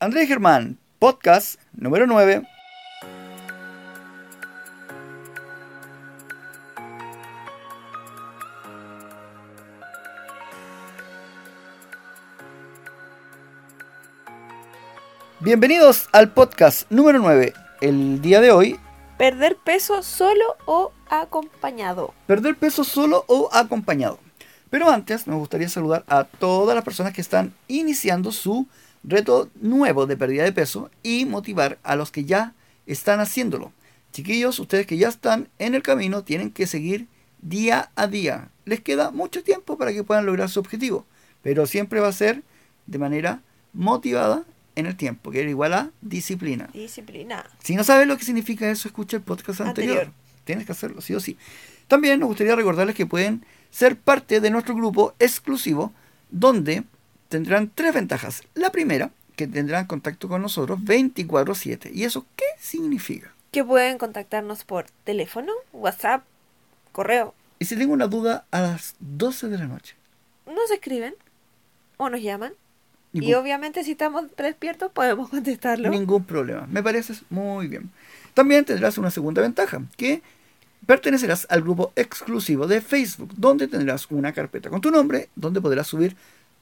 [0.00, 2.42] Andrés Germán, podcast número 9.
[15.40, 17.52] Bienvenidos al podcast número 9.
[17.80, 18.78] El día de hoy,
[19.16, 22.14] ¿Perder peso solo o acompañado?
[22.26, 24.18] perder peso solo o acompañado.
[24.70, 28.66] Pero antes me gustaría saludar a todas las personas que están iniciando su
[29.08, 32.54] reto nuevo de pérdida de peso y motivar a los que ya
[32.86, 33.72] están haciéndolo.
[34.12, 37.06] Chiquillos, ustedes que ya están en el camino tienen que seguir
[37.40, 38.50] día a día.
[38.64, 41.06] Les queda mucho tiempo para que puedan lograr su objetivo,
[41.42, 42.42] pero siempre va a ser
[42.86, 43.42] de manera
[43.72, 44.44] motivada
[44.76, 46.68] en el tiempo, que era igual a disciplina.
[46.72, 47.44] Disciplina.
[47.62, 49.98] Si no sabes lo que significa eso, escucha el podcast anterior.
[49.98, 50.14] Anterior.
[50.44, 51.36] Tienes que hacerlo, sí o sí.
[51.88, 55.92] También nos gustaría recordarles que pueden ser parte de nuestro grupo exclusivo,
[56.30, 56.84] donde
[57.28, 58.42] tendrán tres ventajas.
[58.54, 61.90] La primera, que tendrán contacto con nosotros 24/7.
[61.92, 63.32] ¿Y eso qué significa?
[63.52, 66.24] Que pueden contactarnos por teléfono, WhatsApp,
[66.92, 67.34] correo.
[67.58, 69.96] Y si tengo una duda a las 12 de la noche.
[70.46, 71.14] Nos escriben
[71.96, 72.52] o nos llaman.
[73.12, 75.88] Y obviamente si estamos despiertos podemos contestarlo.
[75.88, 76.66] ningún problema.
[76.70, 77.90] Me parece muy bien.
[78.34, 80.22] También tendrás una segunda ventaja, que
[80.86, 85.86] pertenecerás al grupo exclusivo de Facebook, donde tendrás una carpeta con tu nombre, donde podrás
[85.86, 86.16] subir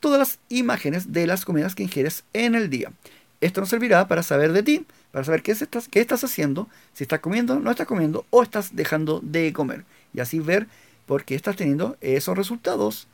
[0.07, 2.93] todas las imágenes de las comidas que ingieres en el día.
[3.41, 7.03] Esto nos servirá para saber de ti, para saber qué, estás, qué estás haciendo, si
[7.03, 9.85] estás comiendo, no estás comiendo o estás dejando de comer.
[10.15, 10.69] Y así ver
[11.07, 13.09] por qué estás teniendo esos resultados.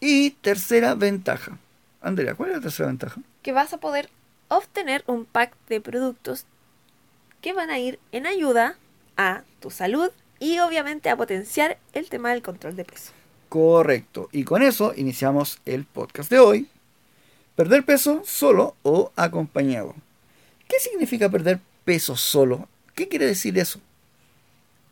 [0.00, 1.56] Y tercera ventaja.
[2.00, 3.20] Andrea, ¿cuál es la tercera ventaja?
[3.42, 4.10] Que vas a poder
[4.48, 6.46] obtener un pack de productos
[7.42, 8.76] que van a ir en ayuda
[9.16, 10.10] a tu salud
[10.40, 13.12] y obviamente a potenciar el tema del control de peso.
[13.54, 14.28] Correcto.
[14.32, 16.68] Y con eso iniciamos el podcast de hoy.
[17.54, 19.94] Perder peso solo o acompañado.
[20.66, 22.66] ¿Qué significa perder peso solo?
[22.96, 23.78] ¿Qué quiere decir eso?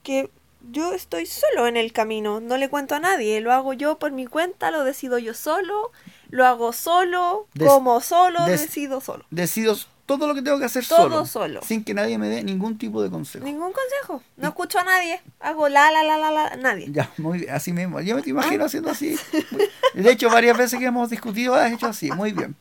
[0.05, 0.31] que
[0.71, 4.13] yo estoy solo en el camino, no le cuento a nadie, lo hago yo por
[4.13, 5.91] mi cuenta, lo decido yo solo,
[6.31, 9.25] lo hago solo, Des- como solo, decido solo.
[9.31, 9.77] Decido
[10.19, 11.61] todo lo que tengo que hacer Todo solo, solo.
[11.63, 13.45] Sin que nadie me dé ningún tipo de consejo.
[13.45, 16.87] Ningún consejo, no escucho a nadie, hago la la la la la, nadie.
[16.91, 18.01] Ya, muy bien, así mismo.
[18.01, 19.17] Yo me te imagino haciendo así.
[19.95, 22.55] De hecho, varias veces que hemos discutido has hecho así, muy bien.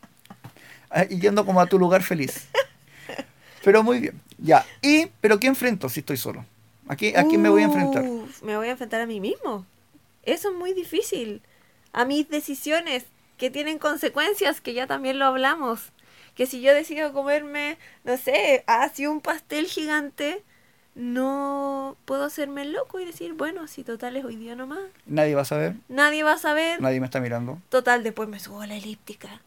[0.89, 2.47] Ah, Y yendo como a tu lugar feliz.
[3.63, 4.19] Pero muy bien.
[4.37, 4.65] Ya.
[4.81, 6.45] Y, pero ¿qué enfrento si estoy solo?
[6.87, 8.03] ¿A qué- a quién me voy a enfrentar?
[8.41, 9.65] Me voy a enfrentar a mí mismo.
[10.23, 11.41] Eso es muy difícil.
[11.93, 13.05] A mis decisiones
[13.37, 15.91] que tienen consecuencias, que ya también lo hablamos.
[16.41, 20.41] Que si yo decido comerme, no sé, así un pastel gigante,
[20.95, 24.79] no puedo hacerme loco y decir, bueno, si total es hoy día nomás.
[25.05, 25.75] Nadie va a saber.
[25.87, 26.81] Nadie va a saber.
[26.81, 27.61] Nadie me está mirando.
[27.69, 29.39] Total, después me subo a la elíptica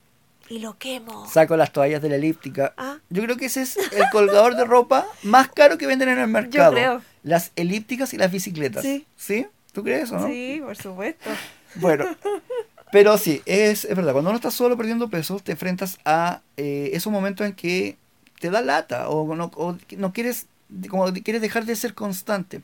[0.49, 1.29] y lo quemo.
[1.29, 2.75] Saco las toallas de la elíptica.
[2.77, 2.99] Ah.
[3.11, 6.29] Yo creo que ese es el colgador de ropa más caro que venden en el
[6.29, 6.75] mercado.
[6.75, 7.03] creo.
[7.25, 8.85] Las elípticas y las bicicletas.
[8.85, 9.05] Sí.
[9.17, 9.49] ¿Sí?
[9.73, 10.29] ¿Tú crees eso, no?
[10.29, 11.29] Sí, por supuesto.
[11.75, 12.07] Bueno,
[12.95, 14.13] pero sí, es, es verdad.
[14.13, 17.97] Cuando uno está solo perdiendo peso, te enfrentas a eh, esos momentos en que
[18.39, 20.47] te da lata o no, o no quieres,
[20.89, 22.63] como quieres dejar de ser constante.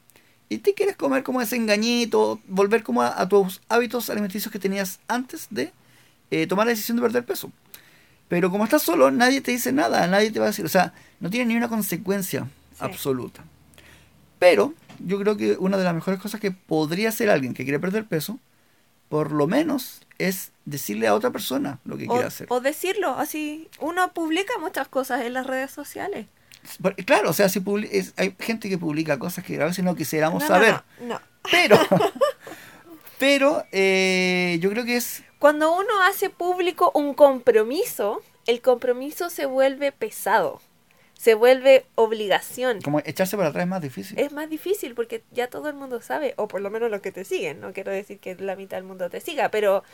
[0.49, 4.61] Y te quieres comer como ese engañito, volver como a, a tus hábitos alimenticios que
[4.61, 5.73] tenías antes de
[6.31, 7.51] eh, tomar la decisión de perder peso.
[8.29, 10.93] Pero como estás solo, nadie te dice nada, nadie te va a decir, o sea,
[11.19, 12.47] no tiene ni una consecuencia
[12.79, 12.85] Sí.
[12.85, 13.43] absoluta.
[14.39, 17.81] Pero yo creo que una de las mejores cosas que podría hacer alguien que quiere
[17.81, 18.39] perder peso,
[19.11, 22.47] por lo menos, es decirle a otra persona lo que O, quiere hacer.
[22.49, 23.69] o decirlo, así.
[23.81, 26.27] Uno publica muchas cosas en las redes sociales.
[27.05, 27.61] Claro, o sea, si
[27.91, 30.75] es- hay gente que publica cosas que a veces no quisiéramos no, saber.
[31.01, 31.21] no, no.
[31.51, 31.77] Pero,
[33.19, 39.47] pero eh, yo creo que es Cuando uno hace público un compromiso, el compromiso se
[39.47, 40.61] vuelve pesado.
[41.21, 42.81] Se vuelve obligación.
[42.81, 44.19] como echarse para atrás es más difícil.
[44.19, 47.13] Es más difícil porque ya todo el mundo sabe, o por lo menos los que
[47.13, 47.61] te siguen.
[47.61, 49.85] No quiero decir que la mitad del mundo te siga, pero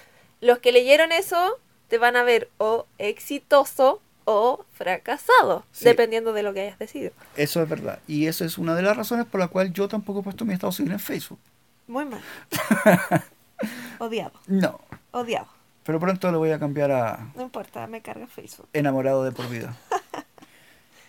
[0.40, 5.86] los que leyeron eso te van a ver o exitoso o fracasado, Sí.
[5.86, 7.10] dependiendo de lo que hayas decidido.
[7.36, 7.98] Eso es verdad.
[8.06, 10.54] Y eso es una de las razones por la cual yo tampoco he puesto mi
[10.54, 11.40] estado civil en Facebook.
[11.88, 12.22] Muy mal.
[13.98, 14.80] odiado, No.
[15.10, 15.48] odiado.
[15.84, 18.68] Pero pronto lo voy a cambiar a No importa, me carga Facebook.
[18.72, 19.76] enamorado de por vida.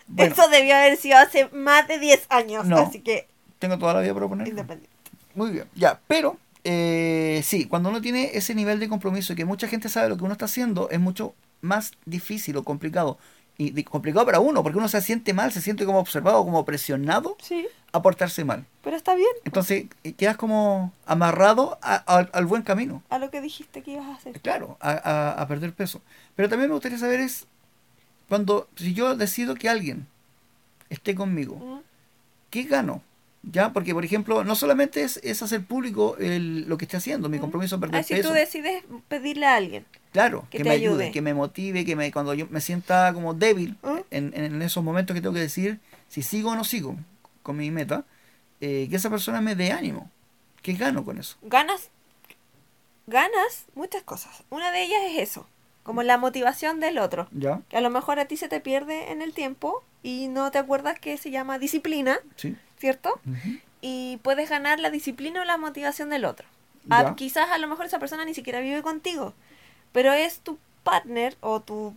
[0.08, 2.78] Bueno, Eso debió haber sido hace más de 10 años, No.
[2.78, 3.28] así que
[3.60, 4.48] tengo toda la vida para poner.
[4.48, 4.96] independiente.
[5.36, 9.46] Muy bien, ya, pero eh, sí, cuando uno tiene ese nivel de compromiso y que
[9.46, 13.18] mucha gente sabe lo que uno está haciendo, es mucho más difícil o complicado.
[13.60, 17.36] Y complicado para uno, porque uno se siente mal, se siente como observado, como presionado
[17.42, 18.66] Sí, a portarse mal.
[18.84, 19.32] pero está bien.
[19.46, 23.02] Entonces eh, quedas como amarrado a- a- al buen camino.
[23.10, 24.40] A lo que dijiste que ibas a hacer.
[24.42, 26.02] Claro, a, a- a perder peso.
[26.36, 27.48] Pero también me gustaría saber es
[28.30, 30.08] cuando, si yo decido que alguien
[30.90, 31.82] esté conmigo.
[32.50, 33.02] ¿qué gano?
[33.44, 33.72] ¿Ya?
[33.74, 37.40] Porque, por ejemplo, no solamente es, es hacer público el- lo que esté haciendo, mi
[37.40, 38.30] compromiso perder Así peso.
[38.30, 39.86] tú decides pedirle a alguien.
[40.12, 41.12] Claro, que me ayude, ayude.
[41.12, 43.98] que me motive, que me cuando yo me sienta como débil ¿Mm?
[44.12, 45.80] en, en esos momentos que tengo que decir
[46.10, 46.96] si sigo o no sigo
[47.44, 48.06] con mi meta,
[48.62, 50.10] eh, que esa persona me dé ánimo.
[50.62, 51.38] ¿Qué gano con eso?
[51.44, 51.90] Ganas,
[53.06, 54.44] ganas muchas cosas.
[54.50, 55.48] Una de ellas es eso,
[55.88, 57.28] como la motivación del otro.
[57.32, 57.62] ¿Ya?
[57.70, 60.60] Que a lo mejor a ti se te pierde en el tiempo y no te
[60.60, 62.56] acuerdas que se llama disciplina, Sí.
[62.78, 63.20] ¿cierto?
[63.82, 66.46] Y puedes ganar la disciplina o la motivación del otro.
[66.90, 69.34] A- quizás a lo mejor esa persona ni siquiera vive contigo,
[69.92, 71.94] pero es tu partner o tu,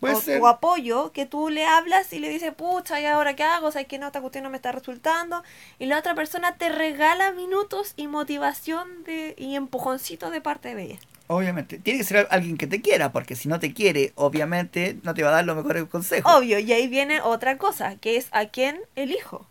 [0.00, 0.06] o
[0.38, 3.70] tu apoyo que tú le hablas y le dices, pucha, ¿y ahora qué hago?
[3.72, 5.42] ¿Sabes que no, esta cuestión no me está resultando?
[5.80, 10.82] Y la otra persona te regala minutos y motivación de, y empujoncito de parte de
[10.84, 10.98] ella.
[11.28, 11.78] Obviamente.
[11.78, 15.22] Tiene que ser alguien que te quiera, porque si no te quiere, obviamente no te
[15.22, 16.30] va a dar los mejores consejos.
[16.34, 19.46] Obvio, y ahí viene otra cosa, que es a quién elijo.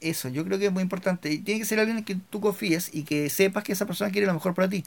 [0.00, 1.30] Eso, yo creo que es muy importante.
[1.30, 4.10] Y tiene que ser alguien en que tú confíes y que sepas que esa persona
[4.10, 4.84] quiere lo mejor para ti.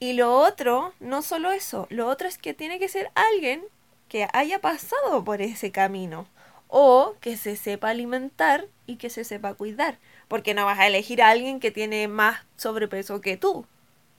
[0.00, 3.62] Y lo otro, no solo eso, lo otro es que tiene que ser alguien
[4.08, 6.26] que haya pasado por ese camino
[6.68, 9.98] o que se sepa alimentar y que se sepa cuidar,
[10.28, 13.66] porque no vas a elegir a alguien que tiene más sobrepeso que tú,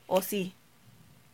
[0.07, 0.53] ¿o sí?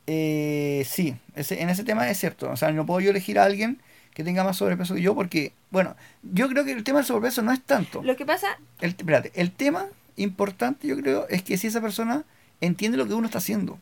[0.07, 2.50] Eh, sí, ese, en ese tema es cierto.
[2.50, 3.80] O sea, no puedo yo elegir a alguien
[4.13, 7.42] que tenga más sobrepeso que yo porque, bueno, yo creo que el tema del sobrepeso
[7.42, 8.02] no es tanto.
[8.04, 12.24] Lo que pasa, El, espérate, el tema importante yo creo es que si esa persona
[12.62, 13.78] entiende lo que uno está haciendo.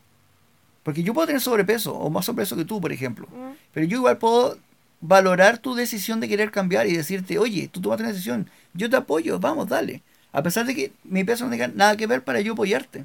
[0.82, 3.26] Porque yo puedo tener sobrepeso o más sobrepeso que tú, por ejemplo.
[3.30, 4.58] mm, Pero yo igual puedo
[5.00, 8.96] valorar tu decisión de querer cambiar y decirte, oye, tú tomaste una decisión, yo te
[8.96, 10.02] apoyo, vamos, dale.
[10.32, 13.04] A pesar de que mi peso no tenga nada que ver para yo apoyarte.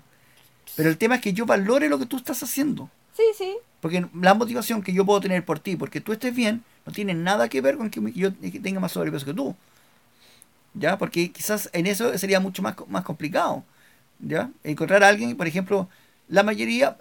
[0.75, 2.89] Pero el tema es que yo valore lo que tú estás haciendo.
[3.19, 6.63] Sí, sí, Porque la motivación que yo puedo tener por ti, porque tú estés bien,
[6.85, 9.55] no tiene nada que ver con que yo tenga más sobrepeso que tú.
[10.73, 10.97] ¿Ya?
[10.97, 13.63] Porque quizás en eso sería mucho más, más complicado.
[14.19, 14.49] ¿Ya?
[14.63, 15.87] Encontrar a alguien, por ejemplo,
[16.27, 16.97] la mayoría,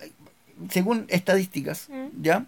[0.71, 2.23] según estadísticas, Mm.
[2.23, 2.47] ¿ya?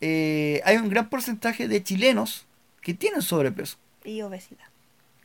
[0.00, 2.44] Eh, hay un gran porcentaje de chilenos
[2.80, 3.76] que tienen sobrepeso.
[4.04, 4.64] y obesidad.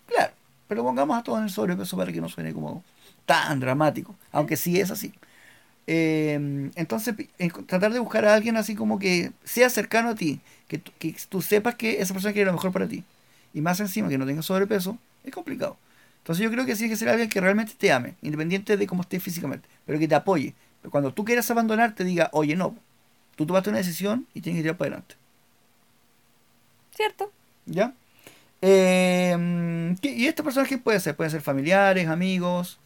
[0.08, 0.34] Claro,
[0.68, 2.84] pero pongamos a todos en el sobrepeso para que no suene como
[3.26, 5.14] tan dramático, aunque sí es así.
[5.88, 7.16] Eh, entonces,
[7.68, 11.16] tratar de buscar a alguien así como que sea cercano a ti, que, tú- que
[11.30, 13.04] tú sepas que esa persona quiere lo mejor para ti,
[13.54, 15.78] y más encima que no tenga sobrepeso, es complicado.
[16.20, 18.88] Entonces yo creo que sí hay que ser alguien que realmente te ame, independiente de
[18.88, 20.54] cómo estés físicamente, pero que te apoye.
[20.82, 22.76] Pero cuando tú quieras abandonar, te diga, oye, no,
[23.36, 25.16] tú tomaste una decisión y tienes que tirar para adelante.
[26.96, 27.32] ¿Cierto?
[27.66, 27.94] ¿Ya?
[28.62, 31.16] Eh, ¿qué- ¿Y estas personas qué pueden ser?
[31.16, 32.80] Pueden ser familiares, amigos,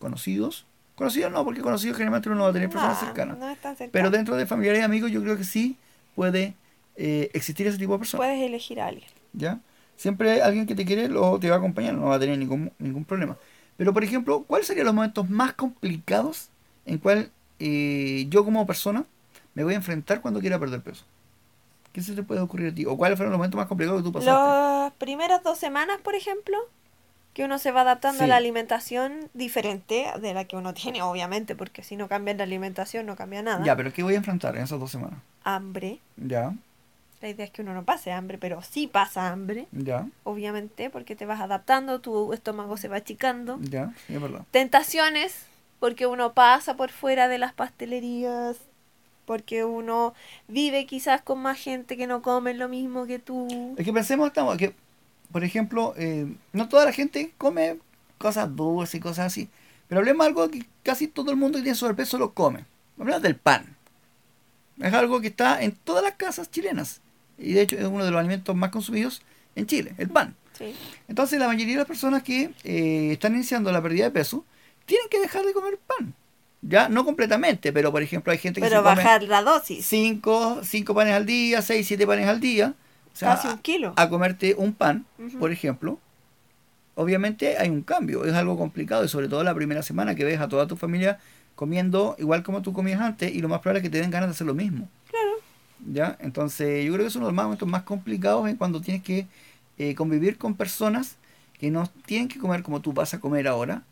[0.00, 0.66] conocidos.
[1.00, 3.38] Conocidos no, porque conocidos generalmente uno no va a tener personas cercanas.
[3.38, 3.90] No es tan cercano.
[3.90, 5.78] Pero dentro de familiares y amigos yo creo que sí
[6.14, 6.52] puede
[6.94, 8.26] eh, existir ese tipo de personas.
[8.26, 9.08] Puedes elegir a alguien.
[9.32, 9.60] ¿Ya?
[9.96, 12.70] Siempre alguien que te quiere lo, te va a acompañar, no va a tener ningún,
[12.78, 13.38] ningún problema.
[13.78, 16.50] Pero, por ejemplo, ¿cuáles serían los momentos más complicados
[16.84, 17.30] en cual
[17.60, 19.06] eh, yo como persona
[19.54, 21.06] me voy a enfrentar cuando quiera perder peso?
[21.94, 22.84] ¿Qué se te puede ocurrir a ti?
[22.84, 24.32] ¿O cuáles fueron los momentos más complicados que tú pasaste?
[24.32, 26.58] Las primeras dos semanas, por ejemplo,
[27.32, 31.54] que uno se va adaptando a la alimentación diferente de la que uno tiene, obviamente,
[31.54, 33.64] porque si no cambia la alimentación no cambia nada.
[33.64, 35.20] Ya, pero ¿qué voy a enfrentar en esas dos semanas?
[35.44, 36.00] Hambre.
[36.16, 36.52] Ya,
[37.22, 41.14] La idea es que uno no pase hambre, pero sí pasa hambre, ya, obviamente, porque
[41.16, 43.58] te vas adaptando, tu estómago se va achicando.
[43.62, 44.42] ya, es verdad.
[44.50, 45.46] Tentaciones,
[45.78, 48.56] porque uno pasa por fuera de las pastelerías,
[49.24, 50.14] porque uno
[50.48, 53.74] vive quizás con más gente que no come lo mismo que tú.
[53.78, 54.74] Es que pensemos estamos, que,
[55.32, 57.78] por ejemplo, eh, no toda la gente come
[58.18, 59.48] cosas dulces y cosas así.
[59.88, 62.64] Pero hablemos de algo que casi todo el mundo que tiene sobrepeso lo come.
[62.98, 63.76] Hablamos del pan.
[64.78, 67.00] Es algo que está en todas las casas chilenas.
[67.38, 69.22] Y de hecho es uno de los alimentos más consumidos
[69.56, 70.36] en Chile, el pan.
[70.58, 70.74] Sí.
[71.08, 74.44] Entonces la mayoría de las personas que eh, están iniciando la pérdida de peso
[74.84, 76.14] tienen que dejar de comer pan.
[76.62, 79.86] Ya, no completamente, pero por ejemplo hay gente que Pero se come bajar la dosis,
[79.86, 82.74] cinco, cinco panes al día, seis, siete panes al día.
[83.12, 83.92] O sea, casi un kilo.
[83.96, 85.04] a comerte un pan,
[85.38, 85.98] por ejemplo,
[86.94, 90.40] obviamente hay un cambio, es algo complicado y sobre todo la primera semana que ves
[90.40, 91.18] a toda tu familia
[91.54, 94.28] comiendo igual como tú comías antes y lo más probable es que te den ganas
[94.28, 94.88] de hacer lo mismo.
[95.08, 95.30] Claro.
[95.92, 96.16] ¿Ya?
[96.20, 99.26] Entonces yo creo que es uno de los momentos más complicados en cuando tienes que
[99.78, 101.16] eh, convivir con personas
[101.58, 103.82] que no tienen que comer como tú vas a comer ahora,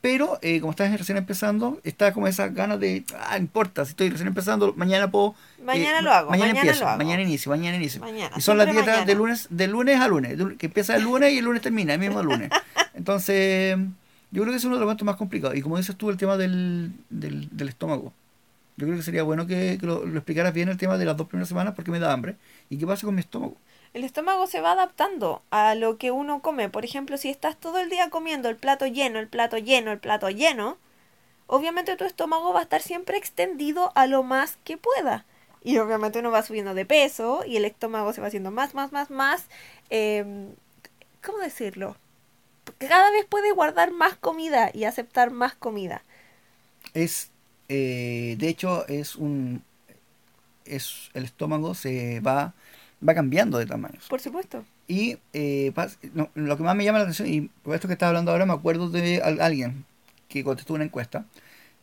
[0.00, 4.10] pero eh, como estás recién empezando, está como esas ganas de, ah, importa, si estoy
[4.10, 5.34] recién empezando, mañana puedo...
[5.58, 6.98] Mañana eh, lo hago, Mañana, mañana empiezo, lo hago.
[6.98, 8.00] mañana inicio, mañana inicio.
[8.00, 9.14] Mañana, Y son las dietas de mañana.
[9.14, 12.22] lunes, de lunes a lunes, que empieza el lunes y el lunes termina, el mismo
[12.22, 12.50] lunes.
[12.94, 13.76] Entonces,
[14.30, 15.56] yo creo que es uno de los momentos más complicados.
[15.56, 18.12] Y como dices tú, el tema del, del, del estómago.
[18.76, 21.16] Yo creo que sería bueno que, que lo, lo explicaras bien el tema de las
[21.16, 22.36] dos primeras semanas porque me da hambre.
[22.70, 23.56] ¿Y qué pasa con mi estómago?
[23.94, 26.68] El estómago se va adaptando a lo que uno come.
[26.68, 29.98] Por ejemplo, si estás todo el día comiendo el plato lleno, el plato lleno, el
[29.98, 30.78] plato lleno,
[31.46, 35.26] obviamente tu estómago va a estar siempre extendido a lo más que pueda.
[35.62, 38.92] Y obviamente uno va subiendo de peso y el estómago se va haciendo más, más,
[38.92, 39.48] más, más.
[39.90, 40.54] em,
[41.24, 41.96] ¿Cómo decirlo?
[42.78, 46.02] Cada vez puede guardar más comida y aceptar más comida.
[46.94, 47.30] Es,
[47.68, 49.62] eh, de hecho, es un,
[50.64, 52.54] es el estómago se va,
[53.06, 54.06] va cambiando de tamaños.
[54.08, 54.64] Por supuesto.
[54.88, 55.72] Y eh,
[56.14, 58.46] no, lo que más me llama la atención, y por esto que estaba hablando ahora,
[58.46, 59.84] me acuerdo de al- alguien
[60.28, 61.24] que contestó una encuesta,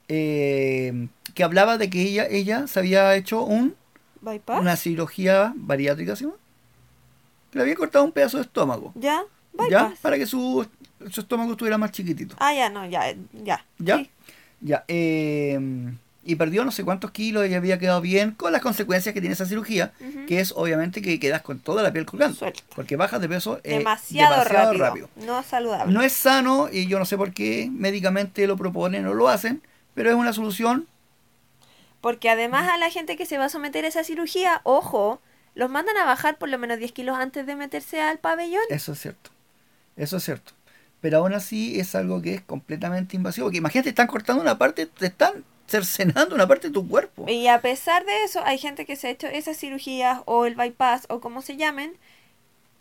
[0.07, 3.75] eh, que hablaba de que ella, ella se había hecho un,
[4.21, 4.61] ¿Bypass?
[4.61, 6.27] una cirugía bariátrica, ¿sí?
[7.51, 9.23] Que le había cortado un pedazo de estómago, ¿Ya?
[9.69, 9.83] ¿ya?
[9.87, 9.99] Bypass.
[9.99, 10.65] Para que su,
[11.09, 12.35] su estómago estuviera más chiquitito.
[12.39, 13.65] Ah, ya, no, ya, ya.
[13.79, 13.97] ¿Ya?
[13.97, 14.09] Sí.
[14.61, 15.59] Ya, eh,
[16.27, 19.33] y perdió no sé cuántos kilos y había quedado bien con las consecuencias que tiene
[19.33, 19.93] esa cirugía,
[20.27, 22.61] que es obviamente que quedas con toda la piel colgando, Suelta.
[22.75, 25.93] porque bajas de peso eh, demasiado, demasiado rápido, No saludable.
[25.93, 29.61] No es sano y yo no sé por qué médicamente lo proponen o lo hacen,
[29.93, 30.85] pero es una solución.
[32.01, 35.21] Porque además a la gente que se va a someter a esa cirugía, ojo,
[35.55, 38.63] los mandan a bajar por lo menos 10 kilos antes de meterse al pabellón.
[38.69, 39.29] Eso es cierto.
[39.95, 40.51] Eso es cierto.
[40.99, 43.47] Pero aún así es algo que es completamente invasivo.
[43.47, 47.25] Porque imagínate, te están cortando una parte, te están cercenando una parte de tu cuerpo.
[47.27, 50.55] Y a pesar de eso, hay gente que se ha hecho esas cirugías o el
[50.55, 51.97] bypass o como se llamen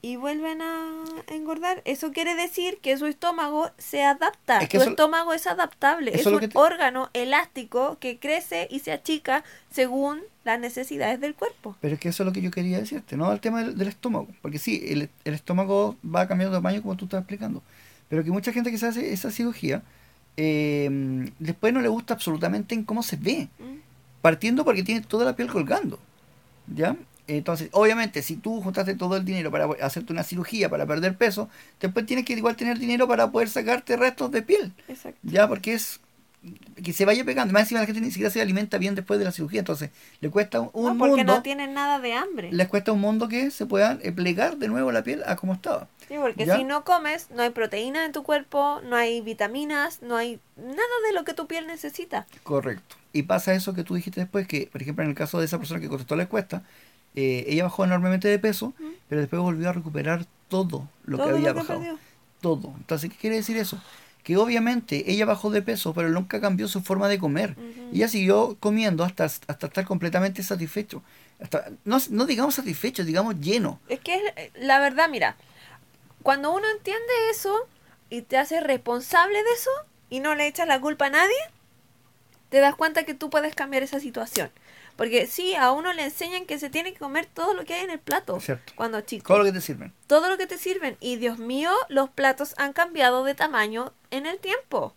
[0.03, 1.83] y vuelven a engordar.
[1.85, 4.59] Eso quiere decir que su estómago se adapta.
[4.61, 6.15] Es que tu eso- estómago es adaptable.
[6.15, 11.77] Es un te- órgano elástico que crece y se achica según las necesidades del cuerpo.
[11.81, 13.89] Pero es que eso es lo que yo quería decirte, no al tema del, del
[13.89, 14.29] estómago.
[14.43, 17.63] Porque sí, el, el estómago va cambiando de tamaño como tú estás explicando.
[18.09, 19.83] Pero que mucha gente que se hace esa cirugía,
[20.37, 23.49] eh, después no le gusta absolutamente en cómo se ve.
[23.59, 23.77] ¿Mm?
[24.23, 25.99] Partiendo porque tiene toda la piel colgando.
[26.67, 26.97] ¿Ya?
[27.29, 31.49] Entonces, obviamente, si tú juntaste todo el dinero para hacerte una cirugía, para perder peso,
[31.81, 34.73] después tienes que igual tener dinero para poder sacarte restos de piel.
[34.89, 35.19] Exacto.
[35.23, 35.49] ¿Ya?
[35.49, 36.01] Porque es
[36.83, 37.53] que se vaya pegando.
[37.53, 39.61] Más encima la gente ni siquiera se alimenta bien después de la cirugía.
[39.61, 41.35] Entonces, le cuesta un, un No, porque mundo.
[41.37, 42.51] no tienen nada de hambre.
[42.53, 45.55] Les cuesta un mundo que se puedan eh, plegar de nuevo la piel a como
[45.55, 45.89] estaba.
[46.09, 46.57] Sí, porque ¿Ya?
[46.57, 50.77] si no comes, no hay proteína en tu cuerpo, no hay vitaminas, no hay nada
[51.09, 52.27] de lo que tu piel necesita.
[52.45, 52.97] Correcto.
[53.13, 55.59] Y pasa eso que tú dijiste después, que por ejemplo en el caso de esa
[55.59, 56.63] persona que contestó la encuesta,
[57.17, 58.75] eh, ella bajó enormemente de peso,
[59.09, 61.81] pero después volvió a recuperar todo lo Todo que había lo que bajado.
[61.81, 61.99] perdió.
[62.43, 62.75] Todo.
[62.77, 63.81] Entonces, ¿qué quiere decir eso?
[64.27, 67.51] Que obviamente ella bajó de peso, pero nunca cambió su forma de comer.
[67.53, 67.91] Ujú.
[67.95, 71.01] Ella siguió comiendo hasta, hasta estar completamente satisfecho.
[71.41, 73.79] Hasta, no, no digamos satisfecho, digamos lleno.
[73.89, 75.37] Es que es- la verdad, mira,
[76.25, 77.55] cuando uno entiende eso
[78.11, 79.71] y te hace responsable de eso
[80.11, 81.37] y no le echas la culpa a nadie,
[82.49, 84.51] te das cuenta que tú puedes cambiar esa situación.
[84.97, 87.85] Porque sí, a uno le enseñan que se tiene que comer todo lo que hay
[87.85, 88.73] en el plato Cierto.
[88.77, 89.27] cuando chico.
[89.29, 89.93] Todo lo que te sirven.
[90.07, 90.97] todo lo que te sirven.
[91.01, 94.95] Y Dios mío, los platos han cambiado de tamaño en el tiempo.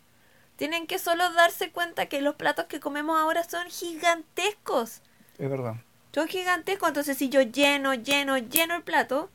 [0.55, 5.01] Tienen que solo darse cuenta que los platos que comemos ahora son gigantescos.
[5.37, 5.75] Es verdad.
[6.13, 6.89] Son gigantescos.
[6.89, 9.29] Entonces, si yo lleno, lleno, lleno el plato,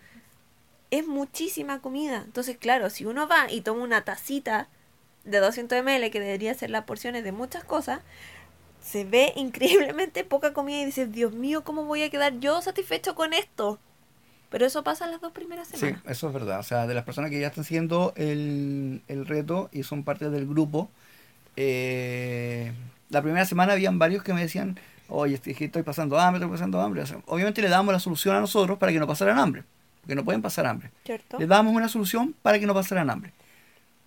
[0.90, 2.22] es muchísima comida.
[2.24, 4.68] Entonces, claro, si uno va y toma una tacita
[5.24, 8.00] de 200 ml, que debería ser las porciones de muchas cosas,
[8.84, 13.14] se ve increíblemente poca comida y dices, Dios mío, ¿cómo voy a quedar yo satisfecho
[13.14, 13.78] con esto?
[14.50, 16.02] Pero eso pasa las dos primeras Sí, semanas.
[16.06, 16.60] eso es verdad.
[16.60, 20.30] O sea, de las personas que ya están siguiendo el, el reto y son parte
[20.30, 20.88] del grupo,
[21.56, 22.72] eh,
[23.10, 26.80] la primera semana habían varios que me decían, oye, estoy, estoy pasando hambre, estoy pasando
[26.80, 27.02] hambre.
[27.02, 29.64] O sea, obviamente le damos la solución a nosotros para que no pasaran hambre,
[30.00, 30.90] porque no pueden pasar hambre.
[31.04, 31.38] ¿Cierto?
[31.38, 33.32] Le damos una solución para que no pasaran hambre.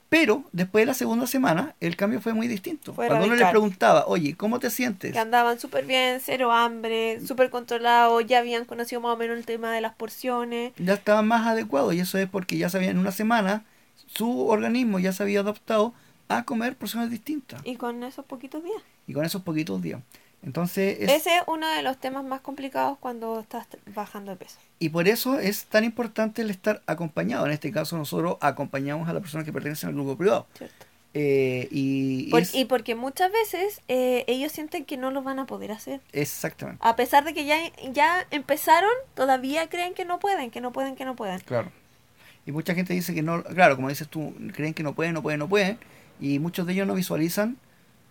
[0.09, 2.93] Pero después de la segunda semana, el cambio fue muy distinto.
[2.93, 3.51] Fue Cuando uno radical.
[3.51, 5.11] preguntaba, oye, ¿cómo te sientes?
[5.11, 9.45] Que andaban súper bien, cero hambre, súper controlados, ya habían conocido más o menos el
[9.45, 10.71] tema de las porciones.
[10.77, 13.65] ya estaban más adecuados y eso es porque ya sabían en una semana
[14.05, 15.93] su organismo ya se había adaptado
[16.29, 18.81] a comer porciones distintas Y con esos poquitos días.
[19.07, 19.99] y con esos poquitos días.
[20.43, 24.57] Entonces, es, Ese es uno de los temas más complicados cuando estás bajando de peso.
[24.79, 27.45] y por eso es tan importante el estar acompañado.
[27.45, 30.47] En este caso, nosotros acompañamos a la persona que pertenece al grupo privado.
[30.57, 30.85] ¿cierto?
[31.13, 35.39] Eh, y Por- es- y porque muchas veces eh, ellos sienten que no lo van
[35.39, 35.99] a poder hacer.
[36.13, 37.57] exactamente, A pesar de que ya,
[37.91, 41.39] ya empezaron, todavía creen que no pueden, que no pueden, que no pueden.
[41.39, 41.71] claro.
[42.45, 45.21] Y mucha gente dice que no, claro, como dices tú, creen que no pueden, no
[45.23, 45.79] pueden, no pueden,
[46.21, 47.57] y muchos de ellos no visualizan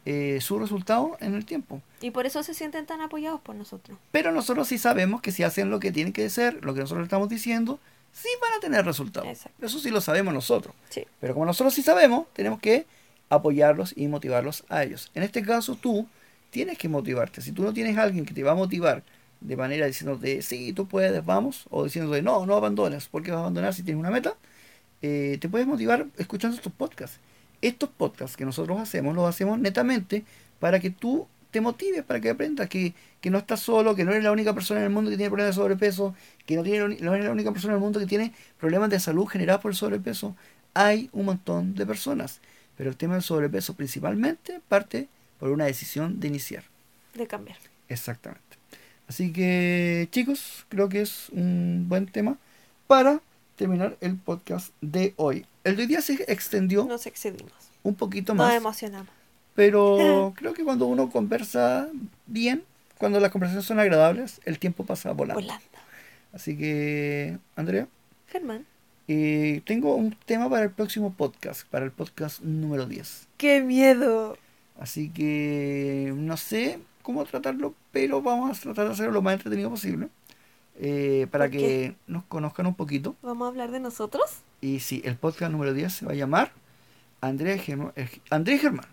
[0.07, 1.83] eh, su resultado en el tiempo.
[2.01, 3.99] Y por eso se sienten tan apoyados por nosotros.
[4.13, 7.05] Pero nosotros sí sabemos que si hacen lo que tienen que hacer, lo que nosotros
[7.05, 7.81] estamos diciendo,
[8.13, 9.29] sí van a tener resultados.
[9.29, 9.67] Exacto.
[9.67, 10.77] Eso sí lo sabemos nosotros.
[10.91, 11.05] Sí.
[11.21, 12.87] Pero como nosotros sí sabemos, tenemos que
[13.29, 15.11] apoyarlos y motivarlos a ellos.
[15.15, 16.07] En este caso, tú
[16.51, 17.43] tienes que motivarte.
[17.43, 19.03] Si tú no tienes a alguien que te va a motivar
[19.41, 23.41] de manera diciéndote, sí, tú puedes, vamos, o diciéndote, no, no abandones, porque vas a
[23.41, 24.37] abandonar si tienes una meta,
[25.03, 27.19] eh, te puedes motivar escuchando estos podcasts.
[27.67, 30.25] Estos podcasts que nosotros hacemos, los hacemos netamente
[30.61, 34.13] para que tú te motives, para que aprendas que, que no estás solo, que no
[34.13, 36.15] eres la única persona en el mundo que tiene problemas de sobrepeso,
[36.47, 39.01] que no, tiene, no eres la única persona en el mundo que tiene problemas de
[39.01, 40.37] salud generados por el sobrepeso.
[40.75, 42.41] Hay un montón de personas,
[42.77, 45.09] pero el tema del sobrepeso principalmente parte
[45.41, 46.63] por una decisión de iniciar.
[47.15, 47.59] De cambiar.
[47.89, 48.45] Exactamente.
[49.09, 52.39] Así que chicos, creo que es un buen tema
[52.87, 53.21] para
[53.57, 55.47] terminar el podcast de hoy.
[55.67, 57.53] El de hoy día se extendió Nos excedimos.
[57.83, 59.09] un poquito Nos más, emocionamos.
[59.55, 61.89] pero creo que cuando uno conversa
[62.27, 62.63] bien,
[62.99, 65.41] cuando las conversaciones son agradables, el tiempo pasa volando.
[65.43, 65.65] Volando.
[66.33, 67.89] Así que, Andrea,
[68.29, 68.65] Germán.
[69.09, 73.27] eh, tengo un tema para el próximo podcast, para el podcast número 10.
[73.37, 74.37] ¡Qué miedo!
[74.79, 79.71] Así que no sé cómo tratarlo, pero vamos a tratar de hacerlo lo más entretenido
[79.71, 80.09] posible.
[80.79, 81.97] Eh, para ¿Por que qué?
[82.07, 83.17] nos conozcan un poquito.
[83.23, 84.25] ¿Vamos a hablar de nosotros?
[84.61, 86.53] Y sí, el podcast número 10 se va a llamar
[87.21, 87.93] Andrea Germán.
[88.31, 88.87] Andrea Germán.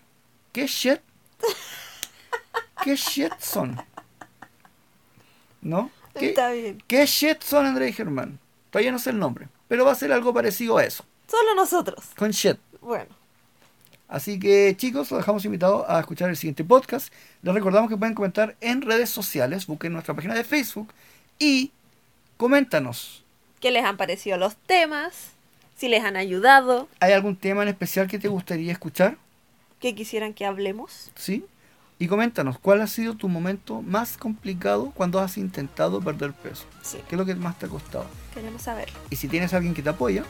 [0.52, 1.00] ¿Qué shit?
[2.84, 3.76] ¿Qué shit son?
[5.62, 5.90] ¿No?
[6.14, 6.82] ¿Qué, Está bien.
[6.86, 8.38] ¿Qué shit son Andrea y Germán?
[8.70, 12.06] Todavía no sé el nombre, pero va a ser algo parecido a eso, Solo nosotros.
[12.16, 12.58] con shit.
[12.80, 13.06] Bueno.
[14.08, 17.12] Así que chicos, los dejamos invitados a escuchar el siguiente podcast.
[17.42, 20.88] Les recordamos que pueden comentar en redes sociales, busquen nuestra página de Facebook
[21.38, 21.72] y
[22.36, 23.24] coméntanos.
[23.60, 25.30] ¿Qué les han parecido los temas?
[25.76, 26.88] Si les han ayudado.
[27.00, 29.16] ¿Hay algún tema en especial que te gustaría escuchar?
[29.80, 31.10] ¿Qué quisieran que hablemos?
[31.14, 31.44] ¿Sí?
[31.98, 36.64] Y coméntanos, ¿cuál ha sido tu momento más complicado cuando has intentado perder peso?
[36.82, 36.98] Sí.
[37.08, 38.06] ¿Qué es lo que más te ha costado?
[38.34, 38.88] Queremos saber.
[39.10, 40.24] Y si tienes a alguien que te apoya,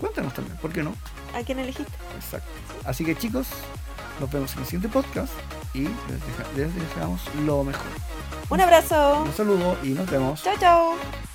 [0.00, 0.94] cuéntanos también, ¿por qué no?
[1.34, 1.92] ¿A quién elegiste?
[2.16, 2.48] Exacto.
[2.84, 3.46] Así que chicos,
[4.18, 5.32] nos vemos en el siguiente podcast
[5.74, 5.90] y les,
[6.26, 7.86] deja- les deseamos lo mejor.
[8.48, 9.22] Un abrazo.
[9.22, 10.42] Un saludo y nos vemos.
[10.42, 11.29] Chao, chao.